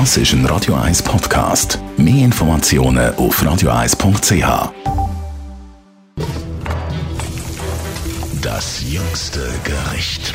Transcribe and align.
Das 0.00 0.16
ist 0.16 0.32
ein 0.32 0.44
Radio 0.46 0.74
1 0.74 1.04
Podcast. 1.04 1.78
Mehr 1.96 2.24
Informationen 2.24 3.14
auf 3.14 3.40
radio1.ch. 3.40 4.72
Das 8.42 8.82
jüngste 8.90 9.48
Gericht. 9.62 10.34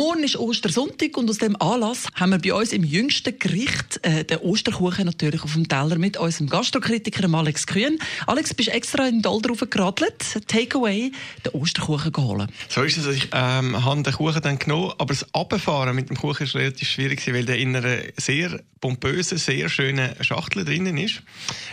Morgen 0.00 0.24
ist 0.24 0.36
Ostersonntag 0.36 1.18
und 1.18 1.28
aus 1.28 1.36
dem 1.36 1.60
Anlass 1.60 2.06
haben 2.14 2.30
wir 2.30 2.38
bei 2.38 2.58
uns 2.58 2.72
im 2.72 2.84
jüngsten 2.84 3.38
Gericht 3.38 4.00
äh, 4.00 4.24
den 4.24 4.38
Osterkuchen 4.38 5.04
natürlich 5.04 5.42
auf 5.42 5.52
dem 5.52 5.68
Teller 5.68 5.98
mit 5.98 6.16
unserem 6.16 6.48
Gastrokritiker 6.48 7.28
Alex 7.34 7.66
Kühn. 7.66 7.98
Alex, 8.26 8.54
bist 8.54 8.70
extra 8.70 9.06
in 9.06 9.20
Dolder 9.20 9.54
geradelt, 9.66 10.14
Takeaway, 10.46 11.12
den 11.44 11.52
Osterkuchen 11.52 12.12
geholt. 12.12 12.48
So 12.70 12.82
ist 12.82 12.96
es. 12.96 13.14
Ich 13.14 13.28
ähm, 13.34 13.84
habe 13.84 14.02
den 14.02 14.14
Kuchen 14.14 14.40
dann 14.40 14.58
genommen, 14.58 14.94
aber 14.96 15.12
das 15.12 15.26
Abfahren 15.34 15.94
mit 15.94 16.08
dem 16.08 16.16
Kuchen 16.16 16.44
ist 16.44 16.54
relativ 16.54 16.88
schwierig, 16.88 17.30
weil 17.30 17.44
der 17.44 17.58
in 17.58 17.76
einer 17.76 17.98
sehr 18.16 18.58
pompösen, 18.80 19.38
sehr 19.38 19.68
schönen 19.68 20.10
Schachtel 20.22 20.64
drinnen 20.64 20.96
ist, 20.96 21.22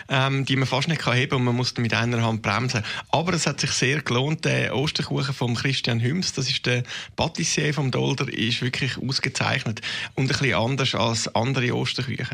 ähm, 0.09 0.45
die 0.45 0.55
man 0.55 0.67
fast 0.67 0.87
nicht 0.89 1.01
kann 1.01 1.15
heben 1.15 1.35
und 1.35 1.43
man 1.45 1.55
muss 1.55 1.77
mit 1.77 1.93
einer 1.93 2.21
Hand 2.21 2.41
bremsen. 2.41 2.83
Aber 3.09 3.33
es 3.33 3.47
hat 3.47 3.61
sich 3.61 3.71
sehr 3.71 4.01
gelohnt, 4.01 4.45
der 4.45 4.75
Osterkuchen 4.75 5.33
von 5.33 5.55
Christian 5.55 6.01
Hüms, 6.01 6.33
das 6.33 6.49
ist 6.49 6.65
der 6.65 6.83
Patissier 7.15 7.73
vom 7.73 7.91
Dolder, 7.91 8.16
Boulder 8.17 8.33
ist 8.33 8.61
wirklich 8.61 8.97
ausgezeichnet 8.97 9.81
und 10.15 10.25
ein 10.25 10.27
bisschen 10.27 10.53
anders 10.53 10.95
als 10.95 11.33
andere 11.35 11.75
Osterküchen. 11.75 12.27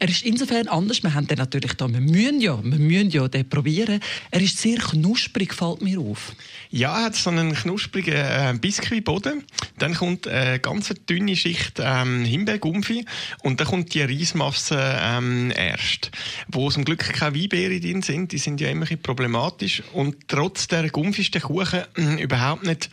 Er 0.00 0.08
ist 0.08 0.22
insofern 0.22 0.68
anders. 0.68 1.02
Wir 1.02 1.12
haben 1.12 1.26
den 1.26 1.38
natürlich 1.38 1.72
da, 1.72 1.88
wir 1.88 2.00
müssen 2.00 2.40
ja, 2.40 2.62
wir 2.62 2.78
müssen 2.78 3.10
ja 3.10 3.26
den 3.26 3.48
probieren. 3.48 3.98
Er 4.30 4.40
ist 4.40 4.58
sehr 4.58 4.78
knusprig, 4.78 5.52
fällt 5.52 5.82
mir 5.82 5.98
auf. 5.98 6.36
Ja, 6.70 6.98
er 6.98 7.04
hat 7.06 7.16
so 7.16 7.30
einen 7.30 7.52
knusprigen 7.52 8.14
äh, 8.14 8.54
Biskuitboden. 8.60 9.44
Dann 9.78 9.94
kommt 9.94 10.28
eine 10.28 10.60
ganz 10.60 10.94
dünne 11.08 11.34
Schicht 11.34 11.80
ähm, 11.80 12.24
Himbeergumpfi 12.24 13.06
und 13.42 13.58
dann 13.58 13.66
kommt 13.66 13.92
die 13.92 14.02
Reismasse 14.02 14.78
ähm, 15.00 15.52
erst. 15.56 16.12
Wo 16.46 16.70
zum 16.70 16.84
Glück 16.84 17.00
keine 17.00 17.34
Weinbeere 17.34 17.80
drin 17.80 18.02
sind, 18.02 18.30
die 18.30 18.38
sind 18.38 18.60
ja 18.60 18.68
immer 18.68 18.88
ein 18.88 19.02
problematisch 19.02 19.82
und 19.94 20.28
trotz 20.28 20.68
der 20.68 20.90
Gumpfi 20.90 21.22
ist 21.22 21.34
der 21.34 21.40
Kuchen 21.40 21.82
äh, 21.96 22.22
überhaupt 22.22 22.64
nicht 22.64 22.88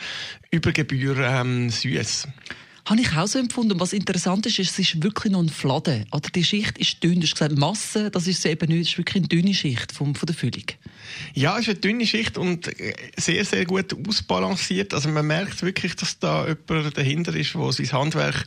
über 0.55 0.71
Gebühr 0.71 1.17
ähm, 1.17 1.69
süß. 1.69 2.14
Habe 2.87 3.01
ich 3.01 3.17
auch 3.17 3.25
so 3.25 3.39
empfunden. 3.39 3.79
Was 3.79 3.93
interessant 3.93 4.45
ist, 4.45 4.59
es 4.59 4.77
ist 4.77 5.01
wirklich 5.01 5.33
noch 5.33 5.39
ein 5.39 5.49
Fladen. 5.49 6.05
Oder 6.11 6.29
die 6.29 6.43
Schicht 6.43 6.77
ist 6.77 7.03
dünn. 7.03 7.15
Du 7.15 7.23
hast 7.23 7.33
gesagt, 7.33 7.57
Masse, 7.57 8.11
das 8.11 8.27
ist 8.27 8.45
eben 8.45 8.71
nicht. 8.71 8.81
Es 8.81 8.87
ist 8.89 8.97
wirklich 8.99 9.23
eine 9.23 9.27
dünne 9.27 9.55
Schicht 9.55 9.91
von, 9.91 10.13
von 10.13 10.27
der 10.27 10.35
Füllung. 10.35 10.65
Ja, 11.33 11.55
es 11.55 11.61
ist 11.61 11.69
eine 11.69 11.79
dünne 11.79 12.05
Schicht 12.05 12.37
und 12.37 12.69
sehr, 13.17 13.43
sehr 13.43 13.65
gut 13.65 13.95
ausbalanciert. 14.07 14.93
Also 14.93 15.09
man 15.09 15.25
merkt 15.25 15.63
wirklich, 15.63 15.95
dass 15.95 16.19
da 16.19 16.47
jemand 16.47 16.95
dahinter 16.95 17.35
ist, 17.35 17.55
der 17.55 17.71
sein 17.71 17.91
Handwerk 17.91 18.45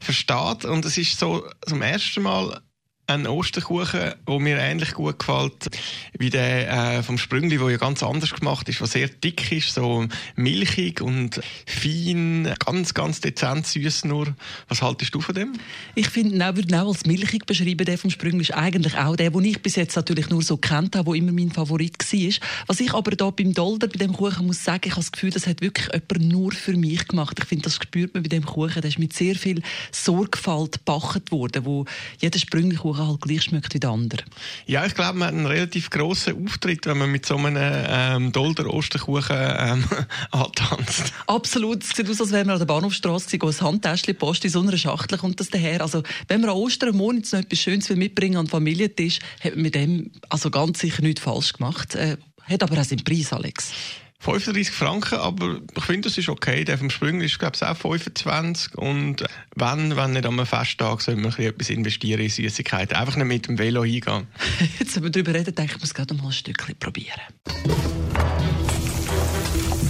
versteht. 0.00 0.66
Und 0.66 0.84
es 0.84 0.98
ist 0.98 1.18
so 1.18 1.48
zum 1.66 1.80
ersten 1.80 2.22
Mal 2.22 2.60
ein 3.08 3.26
Osterkuchen, 3.26 4.12
der 4.28 4.38
mir 4.38 4.58
ähnlich 4.58 4.92
gut 4.92 5.18
gefällt 5.18 5.70
wie 6.18 6.28
der 6.28 6.98
äh, 6.98 7.02
vom 7.02 7.16
Sprüngli, 7.16 7.56
der 7.56 7.70
ja 7.70 7.76
ganz 7.78 8.02
anders 8.02 8.34
gemacht 8.34 8.68
ist, 8.68 8.80
der 8.80 8.86
sehr 8.86 9.08
dick 9.08 9.50
ist, 9.50 9.72
so 9.72 10.06
milchig 10.36 11.00
und 11.00 11.40
fein, 11.66 12.54
ganz, 12.58 12.92
ganz 12.92 13.20
dezent 13.20 13.66
süß 13.66 14.04
nur. 14.04 14.34
Was 14.68 14.82
haltest 14.82 15.14
du 15.14 15.22
von 15.22 15.34
dem? 15.34 15.54
Ich 15.94 16.08
finde, 16.08 16.36
ich 16.36 16.56
würde 16.56 16.68
ihn 16.68 16.74
auch 16.74 16.88
als 16.88 17.06
milchig 17.06 17.46
beschreiben. 17.46 17.86
Der 17.86 17.96
vom 17.96 18.10
Sprüngli 18.10 18.42
ist 18.42 18.54
eigentlich 18.54 18.96
auch 18.98 19.16
der, 19.16 19.30
den 19.30 19.44
ich 19.44 19.62
bis 19.62 19.76
jetzt 19.76 19.96
natürlich 19.96 20.28
nur 20.28 20.42
so 20.42 20.58
kennt 20.58 20.94
habe, 20.94 21.10
der 21.10 21.14
immer 21.14 21.32
mein 21.32 21.50
Favorit 21.50 21.96
war. 21.98 22.48
Was 22.66 22.80
ich 22.80 22.92
aber 22.92 23.12
da 23.12 23.30
beim 23.30 23.54
Dolder, 23.54 23.88
bei 23.88 23.98
dem 23.98 24.12
Kuchen 24.12 24.46
muss 24.46 24.62
sagen, 24.62 24.82
ich 24.84 24.92
habe 24.92 25.00
das 25.00 25.12
Gefühl, 25.12 25.30
das 25.30 25.46
hat 25.46 25.62
wirklich 25.62 25.88
jemand 25.92 26.32
nur 26.32 26.52
für 26.52 26.76
mich 26.76 27.08
gemacht. 27.08 27.38
Ich 27.38 27.46
finde, 27.46 27.64
das 27.64 27.76
spürt 27.76 28.12
man 28.12 28.22
bei 28.22 28.28
dem 28.28 28.44
Kuchen. 28.44 28.82
Der 28.82 28.90
ist 28.90 28.98
mit 28.98 29.14
sehr 29.14 29.34
viel 29.34 29.62
Sorgfalt 29.92 30.72
gebacken 30.84 31.22
worden, 31.30 31.64
wo 31.64 31.86
jeder 32.20 32.38
Sprüngli-Kuchen 32.38 32.97
Halt 33.06 33.20
gleich 33.20 33.42
schmeckt 33.42 33.74
wie 33.74 33.80
der 33.80 33.90
andere. 33.90 34.22
Ja, 34.66 34.84
ich 34.84 34.94
glaube, 34.94 35.18
man 35.18 35.28
hat 35.28 35.34
einen 35.34 35.46
relativ 35.46 35.90
grossen 35.90 36.44
Auftritt, 36.44 36.86
wenn 36.86 36.98
man 36.98 37.10
mit 37.10 37.26
so 37.26 37.36
einem 37.36 37.56
ähm, 37.56 38.32
Dolder 38.32 38.72
Osterkuchen 38.72 39.36
ähm, 39.38 39.84
antanzt. 40.30 41.12
Absolut. 41.26 41.82
Es 41.82 41.90
sieht 41.90 42.08
aus, 42.10 42.20
als 42.20 42.32
wäre 42.32 42.44
man 42.44 42.54
an 42.54 42.58
der 42.58 42.66
Bahnhofstrasse 42.66 43.38
ein 43.40 43.60
Handtäschchen 43.60 44.16
Post 44.16 44.44
in 44.44 44.50
so 44.50 44.60
einer 44.60 44.76
Schachtel 44.76 45.18
kommt 45.18 45.40
das 45.40 45.50
daher. 45.50 45.80
Also, 45.80 46.02
wenn 46.28 46.40
man 46.40 46.50
an 46.50 46.56
Ostern 46.56 46.96
Monat 46.96 47.32
noch 47.32 47.40
etwas 47.40 47.58
Schönes 47.58 47.88
mitbringen 47.90 48.36
an 48.36 48.46
den 48.46 48.50
Familientisch, 48.50 49.18
hat 49.40 49.54
man 49.54 49.62
mit 49.62 49.74
dem 49.74 50.10
also 50.28 50.50
ganz 50.50 50.80
sicher 50.80 51.02
nichts 51.02 51.20
falsch 51.20 51.52
gemacht. 51.54 51.94
Äh, 51.94 52.16
hat 52.48 52.62
aber 52.62 52.80
auch 52.80 52.84
seinen 52.84 53.04
Preis, 53.04 53.32
Alex. 53.32 53.72
35 54.20 54.70
Franken, 54.72 55.18
aber 55.18 55.60
ich 55.76 55.84
finde, 55.84 56.08
das 56.08 56.18
ist 56.18 56.28
okay. 56.28 56.64
Der 56.64 56.76
vom 56.76 56.90
Sprüngli 56.90 57.26
ist, 57.26 57.38
glaube 57.38 57.54
ich, 57.54 57.62
auch 57.62 57.76
25. 57.76 58.76
Und 58.76 59.24
wenn, 59.54 59.96
wenn 59.96 60.12
nicht 60.12 60.26
am 60.26 60.44
Festtag, 60.44 61.00
sollte 61.00 61.20
man 61.20 61.32
etwas 61.32 61.70
investieren 61.70 62.20
in 62.20 62.28
Süßigkeiten. 62.28 62.96
Einfach 62.96 63.16
nicht 63.16 63.26
mit 63.26 63.46
dem 63.46 63.58
Velo 63.58 63.84
hingehen. 63.84 64.26
Jetzt, 64.78 64.96
wenn 64.96 65.04
wir 65.04 65.10
darüber 65.10 65.34
reden, 65.34 65.54
denke 65.54 65.74
ich, 65.76 65.80
muss 65.80 65.94
gerade 65.94 66.14
mal 66.14 66.26
ein 66.26 66.32
Stückchen 66.32 66.76
probieren. 66.78 67.20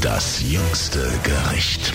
Das 0.02 0.42
jüngste 0.42 1.10
Gericht. 1.24 1.94